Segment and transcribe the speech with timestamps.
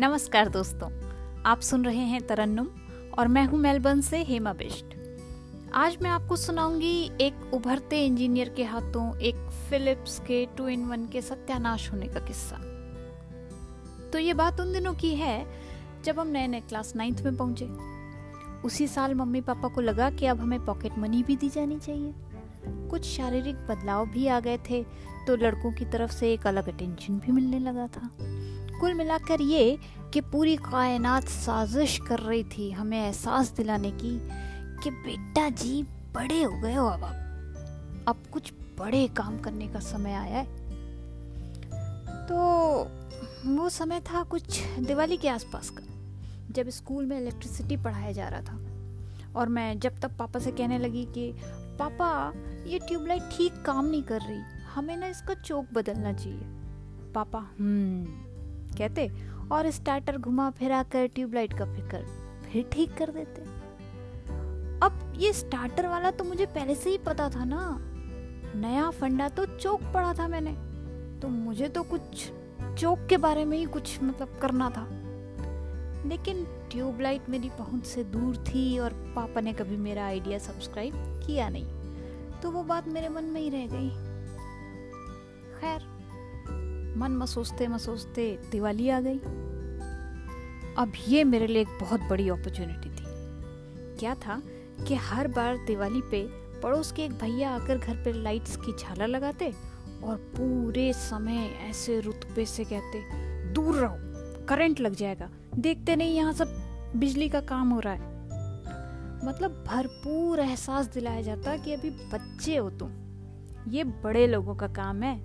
[0.00, 0.88] नमस्कार दोस्तों,
[1.42, 2.68] आप सुन रहे हैं तरन्नुम
[3.18, 4.94] और मैं हूँ मेलबर्न से हेमा बिष्ट।
[5.74, 9.34] आज मैं आपको सुनाऊँगी एक उभरते इंजीनियर के हाथों, एक
[9.70, 12.56] फिलिप्स के टू इन वन के सत्यानाश होने का किस्सा।
[14.10, 15.46] तो ये बात उन दिनों की है
[16.04, 17.68] जब हम नए नए क्लास नाइन्थ में पहुँचे।
[18.64, 22.14] उसी साल मम्मी पापा को लगा कि अब हमें पॉकेट मनी भी दी जानी चाहिए।
[22.90, 24.82] कुछ शारीरिक बदलाव भी आ गए थे
[25.26, 28.10] तो लड़कों की तरफ़ से एक अलग अटेंशन भी मिलने लगा था।
[28.80, 29.78] कुल मिलाकर ये
[30.14, 34.20] कि पूरी कायनात साजिश कर रही थी हमें एहसास दिलाने की
[34.82, 37.16] कि बेटा जी, बड़े हो गए हो अब आप।
[38.08, 40.46] अब कुछ बड़े काम करने का समय आया है।
[42.26, 42.36] तो
[43.56, 45.82] वो समय था कुछ दिवाली के आसपास का,
[46.50, 48.58] जब स्कूल में इलेक्ट्रिसिटी पढ़ाया जा रहा था।
[49.36, 51.34] और मैं जब तक पापा से कहने लगी कि,
[51.78, 52.32] पापा,
[52.66, 54.40] ये ट्यूबलाइट ठीक काम नहीं कर रही,
[54.74, 56.40] हमें ना इसका चौक बदलना चाहिए।
[57.14, 58.29] पापा हम्म
[58.78, 59.10] कहते,
[59.52, 62.06] और स्टार्टर घुमा फिरा कर ट्यूबलाइट का फिकर
[62.52, 63.42] फिर ठीक कर देते।
[64.86, 67.76] अब ये स्टार्टर वाला तो मुझे पहले से ही पता था ना।
[68.56, 70.52] नया फंडा तो चौक पड़ा था मैंने।
[71.20, 72.30] तो मुझे तो कुछ
[72.78, 74.86] चौक के बारे में ही कुछ मतलब करना था।
[76.08, 80.94] लेकिन ट्यूबलाइट मेरी पहुँच से दूर थी और पापा ने कभी मेरा आइडिया सब्सक्राइब
[81.26, 81.66] किया नहीं।
[82.40, 83.90] तो वो बात मेरे मन में ही रह गई।
[85.60, 85.89] खैर
[87.00, 89.18] मन मसोचते मसोचते दिवाली आ गई।
[90.78, 93.04] अब ये मेरे लिए एक बहुत बड़ी अपॉर्चुनिटी थी।
[93.98, 94.40] क्या था
[94.88, 96.22] कि हर बार दिवाली पे
[96.62, 99.52] पड़ोस के एक भैया आकर घर पे लाइट्स की झालर लगाते
[100.04, 103.02] और पूरे समय ऐसे रुतबे से कहते,
[103.52, 103.96] दूर रहो
[104.48, 108.08] करंट लग जाएगा, देखते नहीं यहाँ सब बिजली का काम हो रहा है।
[109.24, 112.92] मतलब भरपूर एहसास दिलाया जाता कि अभी बच्चे हो तुम।
[113.68, 115.16] ये बड़े लोगों का काम है,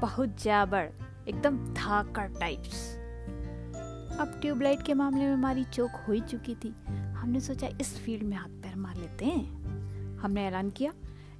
[0.00, 0.86] बहुत जाबड़
[1.28, 2.98] एकदम धाकड़ टाइप्स
[4.20, 8.22] अब ट्यूबलाइट के मामले में हमारी चौक हो ही चुकी थी। हमने सोचा इस फ़ील्ड
[8.22, 10.92] में हाथ पैर मार लेते हैं। हमने ऐलान किया,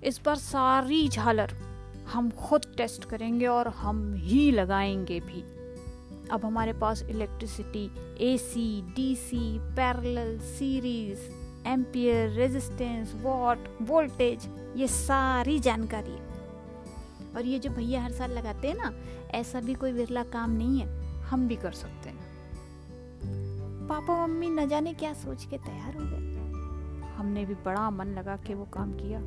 [0.05, 1.53] इस बार सारी झालर
[2.13, 5.43] हम खुद टेस्ट करेंगे और हम ही लगाएँगे भी।
[6.29, 7.91] अब हमारे पास electricity
[8.21, 11.21] AC DC parallel series
[11.69, 16.34] ampere resistance watt voltage ये सारी जानकारी है।
[17.37, 18.93] और ये जो भैया हर साल लगाते हैं ना,
[19.31, 22.33] ऐसा भी कोई विरला काम नहीं है। हम भी कर सकते हैं।
[23.89, 26.33] पापा, मम्मी न जाने क्या सोच के तैयार हो गए।
[27.17, 29.21] हमने भी बड़ा मन लगा के वो काम किया,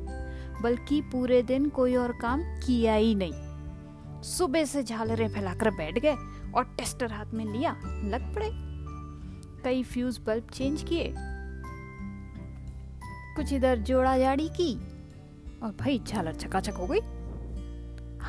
[0.62, 6.14] बल्कि पूरे दिन कोई और काम किया ही नहीं। सुबह से झालरें फैलाकर बैठ गए
[6.54, 8.50] और टेस्टर हाथ में लिया, लग पड़े।
[9.64, 11.14] कई फ्यूज बल्ब चेंज किए।
[13.36, 14.74] कुछ इधर जोड़ा जाड़ी की
[15.62, 17.00] और भाई झालर चकाचक हो गई।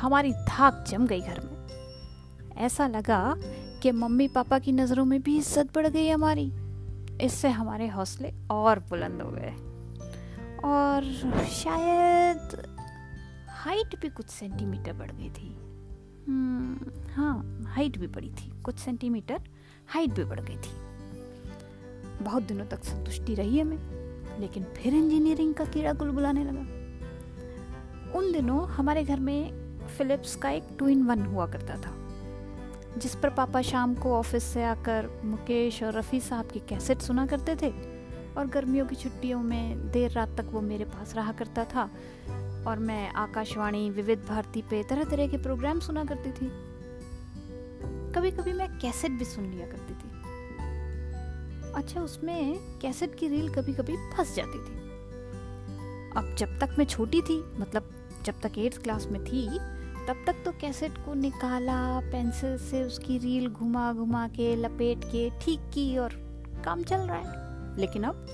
[0.00, 3.34] हमारी थाक जम गई घर में। ऐसा लगा
[3.82, 6.52] कि मम्मी पापा की नज़रों में भी इज़्ज़त बढ़ गई हमारी।
[7.20, 9.54] इससे हमारे हौसले और बुलंद हो गए।
[10.64, 11.04] और
[11.46, 12.66] शायद
[13.48, 15.48] हाइट भी कुछ सेंटीमीटर बढ़ गई थी।
[16.28, 19.40] हम्म, हाँ हाइट भी बढ़ी थी। कुछ सेंटीमीटर
[19.88, 23.78] हाइट भी बढ़ गई थी। बहुत दिनों तक संतुष्टि रही हमें
[24.40, 26.60] लेकिन फिर इंजीनियरिंग का कीड़ा गुलगुलाने लगा।
[28.18, 29.59] उन दिनों हमारे घर में
[30.00, 31.90] फिलिप्स का एक टू इन वन हुआ करता था,
[32.98, 37.26] जिस पर पापा शाम को ऑफ़िस से आकर मुकेश और रफ़ी साहब की कैसेट सुना
[37.26, 37.70] करते थे
[38.34, 41.82] और गर्मियों की छुट्टियों में देर रात तक वो मेरे पास रहा करता था
[42.66, 46.50] और मैं आकाशवाणी, विविध भारती पे तरह तरह के प्रोग्राम सुना करती थी।
[48.14, 50.08] कभी कभी मैं कैसेट भी सुन लिया करती थी।
[51.72, 54.78] अच्छा उसमें कैसेट की रील कभी कभी फंस जाती थी।
[56.16, 57.90] अब जब तक मैं छोटी थी मतलब
[58.24, 59.46] जब तक एट्थ क्लास में थी
[60.08, 65.30] तब तक तो कैसेट को निकाला, पेंसिल से उसकी रील घुमा घुमा के, लपेट के,
[65.40, 66.14] ठीक की और
[66.64, 68.26] काम चल रहा है। लेकिन अब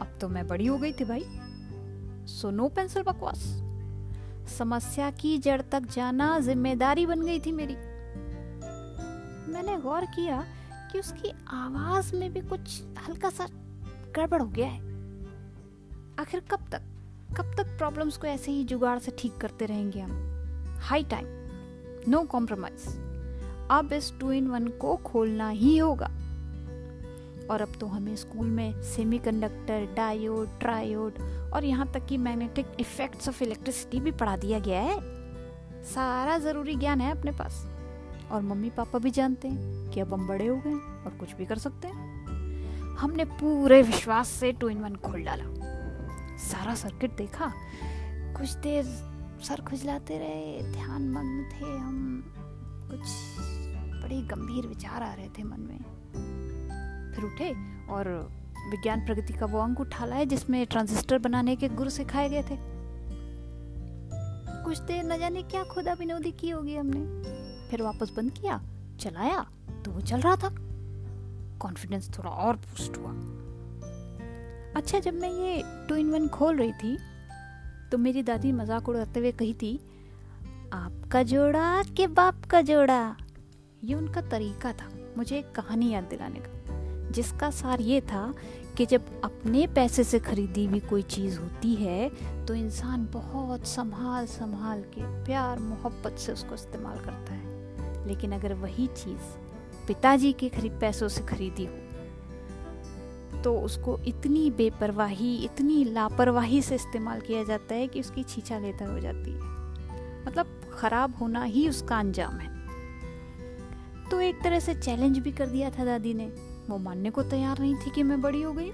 [0.00, 1.24] अब तो मैं बड़ी हो गई थी भाई।
[2.26, 3.44] सो नो पेंसिल बकवास।
[4.58, 7.74] समस्या की जड़ तक जाना ज़िम्मेदारी बन गई थी मेरी।
[9.52, 10.44] मैंने गौर किया
[10.92, 13.46] कि उसकी आवाज़ में भी कुछ हल्का सा
[14.16, 14.80] गड़बड़ हो गया है।
[16.20, 16.82] आखिर कब तक
[17.36, 20.33] कब तक प्रॉब्लम्स को ऐसे ही जुगाड़ से ठीक करते रहेंगे हम?
[20.84, 21.26] High time,
[22.08, 22.86] no compromise.
[23.70, 26.06] अब इस टू इन वन को खोलना ही होगा।
[27.50, 31.14] और अब तो हमें स्कूल में सेमीकंडक्टर, डायोड, ट्रायोड
[31.54, 35.00] और यहाँ तक कि मैग्नेटिक इफेक्ट्स ऑफ़ इलेक्ट्रिसिटी भी पढ़ा दिया गया है।
[35.84, 37.66] सारा ज़रूरी ज्ञान है अपने पास।
[38.30, 41.46] और मम्मी पापा भी जानते हैं कि अब हम बड़े हो गए और कुछ भी
[41.46, 42.26] कर सकते हैं।
[42.94, 45.44] हमने पूरे विश्वास से टू इन वन खोल डाला।
[46.36, 47.52] सारा सर्किट देखा।
[48.36, 49.13] कुछ देर
[49.44, 52.22] सर खुजलाते रहे, ध्यान मग्न थे हम।
[52.90, 53.00] कुछ
[54.02, 55.78] बड़े गंभीर विचार आ रहे थे मन में।
[57.14, 57.50] फिर उठे
[57.92, 58.08] और
[58.70, 62.56] विज्ञान प्रगति का वो अंक उठा लाए जिसमें ट्रांजिस्टर बनाने के गुरु सिखाए गए थे।
[64.64, 68.62] कुछ देर न जाने क्या खुदा विनोदी की होगी हमने। फिर वापस बंद किया,
[69.00, 69.46] चलाया
[69.84, 70.54] तो वो चल रहा था।
[71.58, 73.10] कॉन्फिडेंस थोड़ा और बूस्ट हुआ।
[74.76, 76.98] अच्छा जब मैं ये टू इन वन खोल रही थी
[77.92, 79.78] तो मेरी दादी मज़ाक उड़ाते हुए कही थी,
[80.72, 83.16] आपका जोड़ा के बाप का जोड़ा।
[83.84, 88.32] ये उनका तरीका था, मुझे एक कहानी याद दिलाने का, जिसका सार ये था
[88.76, 92.08] कि जब अपने पैसे से खरीदी हुई कोई चीज़ होती है
[92.46, 98.54] तो इंसान बहुत संभाल संभाल के प्यार, मोहब्बत से उसको इस्तेमाल करता है। लेकिन अगर
[98.54, 101.83] वही चीज़ पिताजी के खरीद पैसों से खरीदी हो
[103.44, 108.92] तो उसको इतनी बेपरवाही, इतनी लापरवाही से इस्तेमाल किया जाता है कि उसकी छीछा लेता
[108.92, 109.40] हो जाती है।
[110.26, 112.54] मतलब खराब होना ही उसका अंजाम है।
[114.10, 116.26] तो एक तरह से चैलेंज भी कर दिया था दादी ने।
[116.68, 118.70] वो मानने को तैयार नहीं थी कि मैं बड़ी हो गई।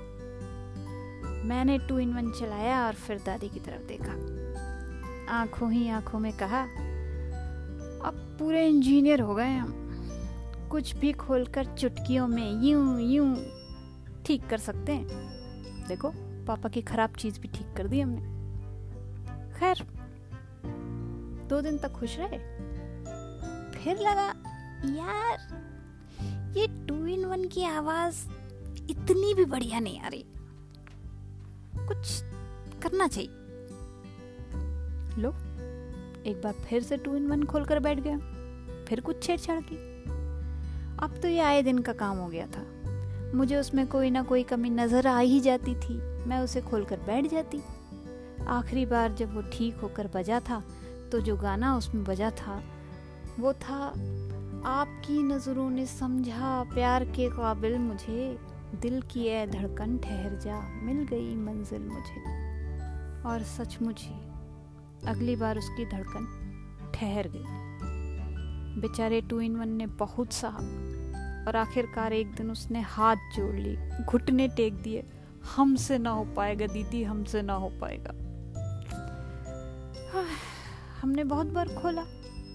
[1.48, 4.12] मैंने टू इन वन चलाया और फिर दादी की तरफ़ देखा।
[5.34, 6.62] आँखों ही आँखों में कहा,
[8.04, 9.76] अब पूरे इंजीनियर हो गए हम।
[10.70, 13.59] कुछ भी खोलकर चुटकियों में यूँ यूँ
[14.30, 15.06] ठीक कर सकते हैं।
[15.86, 16.12] देखो,
[16.46, 18.20] पापा की खराब चीज़ भी ठीक कर दी हमने।
[19.58, 19.86] खैर,
[21.48, 22.38] दो दिन तक खुश रहे।
[23.70, 24.28] फिर लगा,
[24.84, 25.38] यार,
[26.58, 28.30] ये टू इन वन की आवाज़
[28.90, 30.24] इतनी भी बढ़िया नहीं आ रही।
[31.88, 32.22] कुछ
[32.82, 33.30] करना चाहिए।
[35.22, 35.30] लो,
[36.22, 38.18] एक बार फिर से टू इन वन खोलकर बैठ गया।
[38.84, 39.76] फिर कुछ छेड़छाड़ की।
[41.06, 42.79] अब तो ये आए दिन का काम हो गया था।
[43.34, 45.96] मुझे उसमें कोई ना कोई कमी नज़र आ ही जाती थी।
[46.28, 47.60] मैं उसे खोलकर बैठ जाती।
[48.48, 50.62] आखिरी बार जब वो ठीक होकर बजा था
[51.12, 52.62] तो जो गाना उसमें बजा था,
[53.40, 53.86] वो था,
[54.66, 58.38] आपकी नज़रों ने समझा, प्यार के काबिल मुझे,
[58.80, 62.20] दिल की है धड़कन ठहर जा, मिल गई मंजिल मुझे।
[63.22, 64.14] और सचमुच ही,
[65.06, 66.26] अगली बार उसकी धड़कन
[66.94, 70.58] ठहर गई। बेचारे टू इन वन ने बहुत सहा
[71.48, 75.04] और आखिरकार एक दिन उसने हाथ जोड़ ली घुटने टेक दिए,
[75.56, 78.14] हमसे ना हो पाएगा दीदी, हमसे ना हो पाएगा।
[81.02, 82.04] हमने बहुत बार खोला,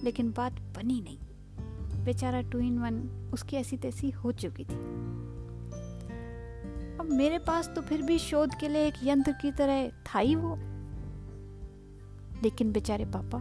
[0.04, 1.18] लेकिन बात बनी नहीं।
[2.04, 4.76] बेचारा टू इन वन उसकी ऐसी तैसी हो चुकी थी।
[7.00, 10.34] अब मेरे पास तो फिर भी शोध के लिए एक यंत्र की तरह था ही
[10.34, 10.56] वो।
[12.42, 13.38] लेकिन बेचारे पापा,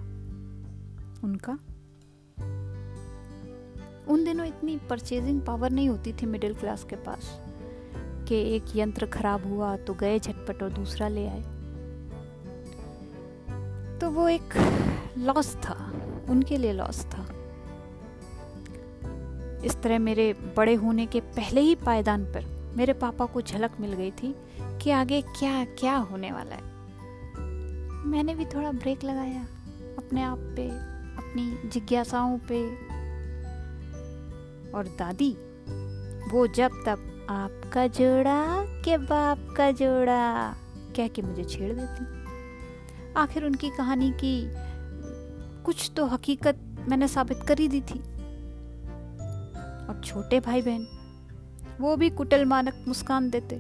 [1.24, 1.60] उनका
[4.10, 7.42] उन दिनों इतनी परचेजिंग पावर नहीं होती थी मिडिल क्लास के पास
[8.28, 11.42] कि एक यंत्र खराब हुआ तो गए झटपट और दूसरा ले आए।
[14.00, 14.54] तो वो एक
[15.18, 15.94] लॉस था,
[16.30, 17.26] उनके लिए लॉस था।
[19.66, 23.94] इस तरह मेरे बड़े होने के पहले ही पायदान पर मेरे पापा को झलक मिल
[23.94, 26.64] गई थी कि आगे क्या क्या होने वाला है।
[28.06, 29.42] मैंने भी थोड़ा ब्रेक लगाया,
[29.98, 30.70] अपने आप पे,
[31.18, 32.85] अपनी जिज्ञासाओं पे
[34.76, 35.32] और दादी,
[36.32, 38.44] वो जब तब आपका जोड़ा
[38.84, 40.56] के बाप का जोड़ा,
[40.96, 44.36] कह के मुझे छेड़ देती। आखिर उनकी कहानी की
[45.64, 48.00] कुछ तो हकीकत मैंने साबित कर ही दी थी।
[49.88, 50.88] और छोटे भाई बहन
[51.82, 53.56] वो भी कुटल मानक मुस्कान देते।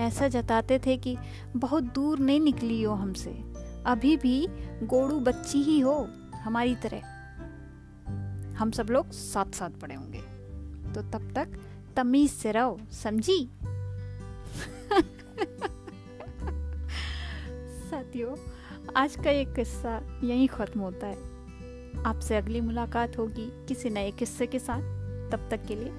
[0.00, 1.16] ऐसा जताते थे कि
[1.56, 3.30] बहुत दूर नहीं निकली हो हमसे,
[3.86, 4.46] अभी भी
[4.82, 7.02] गोड़ू बच्ची ही हो हमारी तरह।
[8.60, 10.20] हम सब लोग साथ साथ पढ़े होंगे।
[10.92, 11.48] तो तब तक
[11.96, 13.50] तमीज से रहो, समझी?
[17.90, 18.36] साथियों,
[18.96, 21.16] आज का ये किस्सा यहीं खत्म होता है।
[22.04, 24.80] आपसे अगली मुलाकात होगी किसी नए किस्से के साथ।
[25.32, 25.92] तब तक के लिए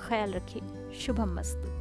[0.00, 1.77] ख्याल रखिए। शुभम मस्तु।